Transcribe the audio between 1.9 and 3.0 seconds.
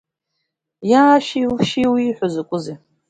ииҳәо закәызеи!